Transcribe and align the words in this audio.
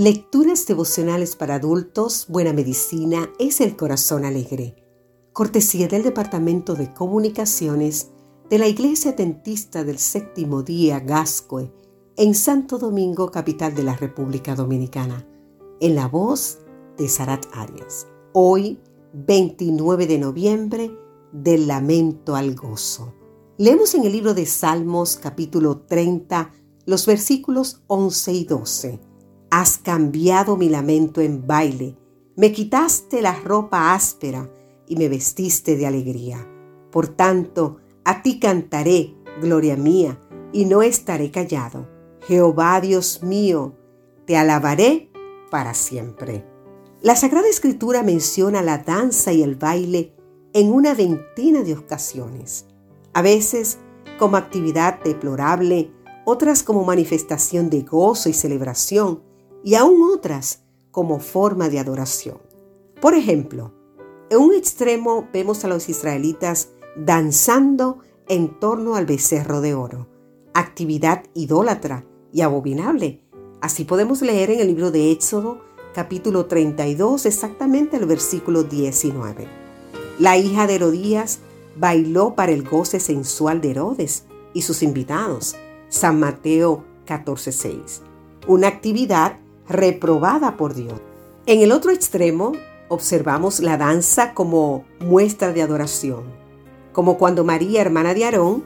Lecturas 0.00 0.64
devocionales 0.64 1.36
para 1.36 1.56
adultos, 1.56 2.24
Buena 2.30 2.54
Medicina 2.54 3.30
es 3.38 3.60
el 3.60 3.76
Corazón 3.76 4.24
Alegre. 4.24 4.74
Cortesía 5.34 5.88
del 5.88 6.02
Departamento 6.02 6.74
de 6.74 6.94
Comunicaciones 6.94 8.08
de 8.48 8.58
la 8.58 8.66
Iglesia 8.66 9.12
Dentista 9.12 9.84
del 9.84 9.98
Séptimo 9.98 10.62
Día 10.62 11.00
Gascoe 11.00 11.70
en 12.16 12.34
Santo 12.34 12.78
Domingo, 12.78 13.30
capital 13.30 13.74
de 13.74 13.82
la 13.82 13.94
República 13.94 14.54
Dominicana. 14.54 15.28
En 15.80 15.94
la 15.94 16.08
voz 16.08 16.60
de 16.96 17.06
Sarat 17.06 17.44
Arias. 17.52 18.06
Hoy, 18.32 18.80
29 19.12 20.06
de 20.06 20.18
noviembre, 20.18 20.90
del 21.30 21.66
lamento 21.66 22.36
al 22.36 22.54
gozo. 22.54 23.12
Leemos 23.58 23.94
en 23.94 24.04
el 24.04 24.12
libro 24.12 24.32
de 24.32 24.46
Salmos 24.46 25.18
capítulo 25.18 25.82
30 25.82 26.52
los 26.86 27.04
versículos 27.04 27.82
11 27.88 28.32
y 28.32 28.44
12 28.46 29.09
Has 29.50 29.78
cambiado 29.78 30.56
mi 30.56 30.68
lamento 30.68 31.20
en 31.20 31.46
baile, 31.46 31.96
me 32.36 32.52
quitaste 32.52 33.20
la 33.20 33.34
ropa 33.34 33.94
áspera 33.94 34.48
y 34.86 34.96
me 34.96 35.08
vestiste 35.08 35.76
de 35.76 35.86
alegría. 35.86 36.48
Por 36.92 37.08
tanto, 37.08 37.78
a 38.04 38.22
ti 38.22 38.38
cantaré, 38.38 39.14
gloria 39.40 39.76
mía, 39.76 40.20
y 40.52 40.66
no 40.66 40.82
estaré 40.82 41.30
callado. 41.30 41.88
Jehová 42.26 42.80
Dios 42.80 43.22
mío, 43.22 43.74
te 44.24 44.36
alabaré 44.36 45.10
para 45.50 45.74
siempre. 45.74 46.46
La 47.02 47.16
Sagrada 47.16 47.48
Escritura 47.48 48.02
menciona 48.02 48.62
la 48.62 48.78
danza 48.78 49.32
y 49.32 49.42
el 49.42 49.56
baile 49.56 50.14
en 50.52 50.72
una 50.72 50.94
veintena 50.94 51.62
de 51.62 51.74
ocasiones, 51.74 52.66
a 53.14 53.22
veces 53.22 53.78
como 54.18 54.36
actividad 54.36 55.02
deplorable, 55.02 55.90
otras 56.24 56.62
como 56.62 56.84
manifestación 56.84 57.70
de 57.70 57.82
gozo 57.82 58.28
y 58.28 58.32
celebración, 58.32 59.22
y 59.64 59.74
aún 59.74 60.10
otras 60.12 60.62
como 60.90 61.20
forma 61.20 61.68
de 61.68 61.78
adoración. 61.78 62.38
Por 63.00 63.14
ejemplo, 63.14 63.72
en 64.30 64.38
un 64.38 64.54
extremo 64.54 65.28
vemos 65.32 65.64
a 65.64 65.68
los 65.68 65.88
israelitas 65.88 66.70
danzando 66.96 67.98
en 68.28 68.58
torno 68.60 68.94
al 68.94 69.06
becerro 69.06 69.60
de 69.60 69.74
oro, 69.74 70.08
actividad 70.54 71.24
idólatra 71.34 72.04
y 72.32 72.42
abominable. 72.42 73.22
Así 73.60 73.84
podemos 73.84 74.22
leer 74.22 74.50
en 74.50 74.60
el 74.60 74.68
libro 74.68 74.90
de 74.90 75.10
Éxodo 75.10 75.60
capítulo 75.94 76.46
32 76.46 77.26
exactamente 77.26 77.96
el 77.96 78.06
versículo 78.06 78.62
19. 78.62 79.48
La 80.18 80.36
hija 80.36 80.66
de 80.66 80.76
Herodías 80.76 81.40
bailó 81.76 82.34
para 82.34 82.52
el 82.52 82.62
goce 82.62 83.00
sensual 83.00 83.60
de 83.60 83.70
Herodes 83.70 84.24
y 84.54 84.62
sus 84.62 84.82
invitados. 84.82 85.56
San 85.88 86.20
Mateo 86.20 86.84
14:6. 87.06 88.02
Una 88.46 88.68
actividad 88.68 89.38
reprobada 89.70 90.56
por 90.56 90.74
Dios. 90.74 91.00
En 91.46 91.60
el 91.60 91.72
otro 91.72 91.90
extremo, 91.90 92.52
observamos 92.88 93.60
la 93.60 93.76
danza 93.78 94.34
como 94.34 94.84
muestra 94.98 95.52
de 95.52 95.62
adoración, 95.62 96.24
como 96.92 97.16
cuando 97.16 97.44
María, 97.44 97.80
hermana 97.80 98.12
de 98.12 98.24
Aarón, 98.24 98.64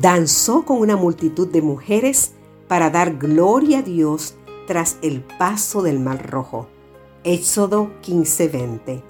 danzó 0.00 0.64
con 0.64 0.78
una 0.78 0.96
multitud 0.96 1.48
de 1.48 1.62
mujeres 1.62 2.32
para 2.68 2.90
dar 2.90 3.16
gloria 3.16 3.78
a 3.78 3.82
Dios 3.82 4.34
tras 4.66 4.98
el 5.02 5.22
paso 5.22 5.82
del 5.82 5.98
Mar 6.00 6.30
Rojo. 6.30 6.68
Éxodo 7.24 7.90
15:20. 8.02 9.02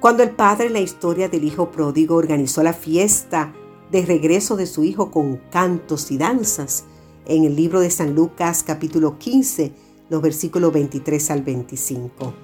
Cuando 0.00 0.22
el 0.22 0.30
padre 0.30 0.66
en 0.66 0.72
la 0.72 0.80
historia 0.80 1.28
del 1.28 1.44
hijo 1.44 1.70
pródigo 1.70 2.16
organizó 2.16 2.62
la 2.62 2.72
fiesta 2.72 3.52
de 3.90 4.04
regreso 4.04 4.56
de 4.56 4.66
su 4.66 4.84
hijo 4.84 5.10
con 5.10 5.36
cantos 5.50 6.10
y 6.10 6.18
danzas, 6.18 6.84
en 7.26 7.44
el 7.44 7.54
libro 7.54 7.80
de 7.80 7.90
San 7.90 8.14
Lucas 8.14 8.64
capítulo 8.66 9.18
15, 9.18 9.72
los 10.12 10.20
versículos 10.20 10.74
23 10.74 11.30
al 11.30 11.42
25. 11.42 12.34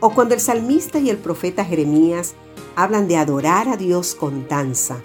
O 0.00 0.10
cuando 0.14 0.32
el 0.32 0.40
salmista 0.40 0.98
y 0.98 1.10
el 1.10 1.18
profeta 1.18 1.66
Jeremías 1.66 2.32
hablan 2.76 3.08
de 3.08 3.18
adorar 3.18 3.68
a 3.68 3.76
Dios 3.76 4.14
con 4.14 4.48
danza, 4.48 4.96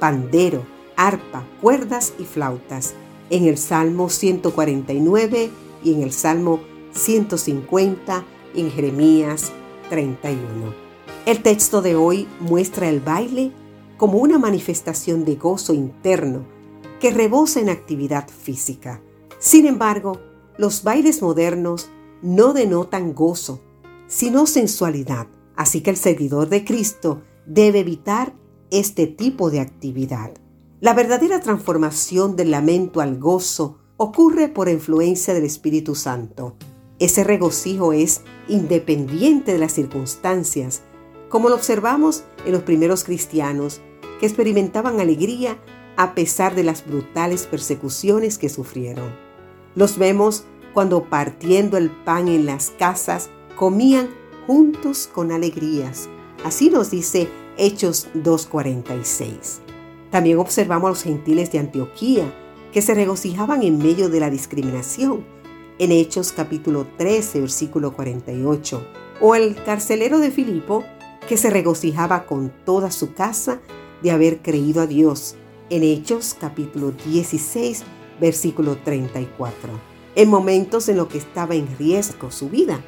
pandero, 0.00 0.64
arpa, 0.96 1.46
cuerdas 1.62 2.12
y 2.18 2.24
flautas, 2.24 2.94
en 3.30 3.46
el 3.46 3.56
Salmo 3.56 4.10
149 4.10 5.50
y 5.84 5.94
en 5.94 6.02
el 6.02 6.10
Salmo 6.10 6.58
150 6.92 8.24
y 8.52 8.62
en 8.62 8.72
Jeremías 8.72 9.52
31. 9.90 10.74
El 11.24 11.40
texto 11.40 11.82
de 11.82 11.94
hoy 11.94 12.26
muestra 12.40 12.88
el 12.88 12.98
baile 12.98 13.52
como 13.96 14.18
una 14.18 14.38
manifestación 14.38 15.24
de 15.24 15.36
gozo 15.36 15.72
interno 15.72 16.44
que 16.98 17.12
rebosa 17.12 17.60
en 17.60 17.68
actividad 17.68 18.28
física. 18.28 19.00
Sin 19.38 19.66
embargo, 19.66 20.29
los 20.56 20.82
bailes 20.82 21.22
modernos 21.22 21.90
no 22.22 22.52
denotan 22.52 23.14
gozo, 23.14 23.60
sino 24.06 24.46
sensualidad, 24.46 25.26
así 25.56 25.80
que 25.80 25.90
el 25.90 25.96
seguidor 25.96 26.48
de 26.48 26.64
Cristo 26.64 27.22
debe 27.46 27.80
evitar 27.80 28.34
este 28.70 29.06
tipo 29.06 29.50
de 29.50 29.60
actividad. 29.60 30.32
La 30.80 30.94
verdadera 30.94 31.40
transformación 31.40 32.36
del 32.36 32.50
lamento 32.50 33.00
al 33.00 33.18
gozo 33.18 33.78
ocurre 33.96 34.48
por 34.48 34.68
influencia 34.68 35.34
del 35.34 35.44
Espíritu 35.44 35.94
Santo. 35.94 36.56
Ese 36.98 37.24
regocijo 37.24 37.92
es 37.92 38.22
independiente 38.48 39.52
de 39.52 39.58
las 39.58 39.72
circunstancias, 39.72 40.82
como 41.28 41.48
lo 41.48 41.54
observamos 41.54 42.24
en 42.44 42.52
los 42.52 42.62
primeros 42.62 43.04
cristianos 43.04 43.80
que 44.18 44.26
experimentaban 44.26 45.00
alegría 45.00 45.58
a 45.96 46.14
pesar 46.14 46.54
de 46.54 46.64
las 46.64 46.86
brutales 46.86 47.46
persecuciones 47.46 48.38
que 48.38 48.48
sufrieron. 48.48 49.29
Los 49.74 49.98
vemos 49.98 50.44
cuando 50.74 51.04
partiendo 51.04 51.76
el 51.76 51.90
pan 51.90 52.28
en 52.28 52.46
las 52.46 52.70
casas 52.70 53.30
comían 53.56 54.08
juntos 54.46 55.08
con 55.12 55.30
alegrías. 55.30 56.08
Así 56.44 56.70
nos 56.70 56.90
dice 56.90 57.28
Hechos 57.56 58.08
2.46. 58.14 59.60
También 60.10 60.38
observamos 60.38 60.86
a 60.86 60.90
los 60.90 61.02
gentiles 61.02 61.52
de 61.52 61.60
Antioquía 61.60 62.32
que 62.72 62.82
se 62.82 62.94
regocijaban 62.94 63.62
en 63.62 63.78
medio 63.78 64.08
de 64.08 64.20
la 64.20 64.30
discriminación. 64.30 65.24
En 65.78 65.92
Hechos 65.92 66.32
capítulo 66.32 66.86
13, 66.98 67.40
versículo 67.40 67.94
48. 67.94 68.86
O 69.20 69.34
el 69.34 69.54
carcelero 69.62 70.18
de 70.18 70.30
Filipo 70.30 70.84
que 71.28 71.36
se 71.36 71.50
regocijaba 71.50 72.26
con 72.26 72.52
toda 72.64 72.90
su 72.90 73.14
casa 73.14 73.60
de 74.02 74.10
haber 74.10 74.40
creído 74.40 74.82
a 74.82 74.86
Dios. 74.86 75.36
En 75.68 75.84
Hechos 75.84 76.34
capítulo 76.38 76.92
16, 77.06 77.84
versículo 78.20 78.76
34, 78.76 79.70
en 80.14 80.28
momentos 80.28 80.88
en 80.88 80.96
los 80.96 81.08
que 81.08 81.18
estaba 81.18 81.54
en 81.54 81.66
riesgo 81.78 82.30
su 82.30 82.48
vida. 82.48 82.80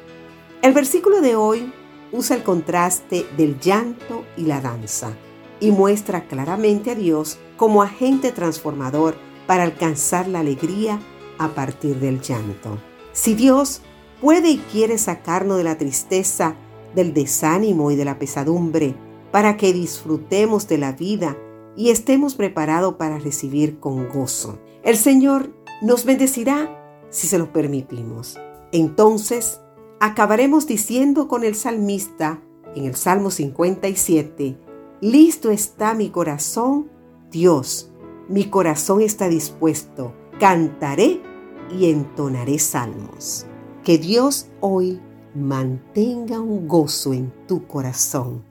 El 0.61 0.73
versículo 0.73 1.21
de 1.21 1.35
hoy 1.35 1.73
usa 2.11 2.35
el 2.35 2.43
contraste 2.43 3.25
del 3.35 3.59
llanto 3.59 4.23
y 4.37 4.43
la 4.43 4.61
danza 4.61 5.13
y 5.59 5.71
muestra 5.71 6.27
claramente 6.27 6.91
a 6.91 6.95
Dios 6.95 7.37
como 7.57 7.81
agente 7.81 8.31
transformador 8.31 9.15
para 9.47 9.63
alcanzar 9.63 10.27
la 10.27 10.39
alegría 10.39 10.99
a 11.37 11.49
partir 11.49 11.99
del 11.99 12.21
llanto. 12.21 12.77
Si 13.11 13.33
Dios 13.33 13.81
puede 14.21 14.51
y 14.51 14.57
quiere 14.57 14.97
sacarnos 14.97 15.57
de 15.57 15.63
la 15.63 15.77
tristeza, 15.77 16.55
del 16.95 17.13
desánimo 17.13 17.91
y 17.91 17.95
de 17.95 18.05
la 18.05 18.19
pesadumbre, 18.19 18.95
para 19.31 19.57
que 19.57 19.73
disfrutemos 19.73 20.67
de 20.67 20.77
la 20.77 20.91
vida 20.91 21.35
y 21.75 21.89
estemos 21.89 22.35
preparados 22.35 22.95
para 22.95 23.17
recibir 23.17 23.79
con 23.79 24.07
gozo. 24.09 24.59
El 24.83 24.97
Señor 24.97 25.53
nos 25.81 26.03
bendecirá 26.03 27.05
si 27.09 27.27
se 27.27 27.37
lo 27.37 27.53
permitimos. 27.53 28.37
Entonces, 28.71 29.61
acabaremos 29.99 30.67
diciendo 30.67 31.27
con 31.27 31.43
el 31.45 31.55
salmista 31.55 32.41
en 32.75 32.85
el 32.85 32.95
Salmo 32.95 33.31
57, 33.31 34.57
Listo 34.99 35.51
está 35.51 35.93
mi 35.93 36.09
corazón, 36.09 36.89
Dios, 37.31 37.91
mi 38.27 38.45
corazón 38.45 39.01
está 39.01 39.29
dispuesto, 39.29 40.13
cantaré 40.39 41.21
y 41.69 41.89
entonaré 41.89 42.59
salmos. 42.59 43.45
Que 43.83 43.97
Dios 43.97 44.47
hoy 44.59 45.01
mantenga 45.35 46.39
un 46.39 46.67
gozo 46.67 47.13
en 47.13 47.33
tu 47.47 47.67
corazón. 47.67 48.43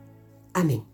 Amén. 0.53 0.92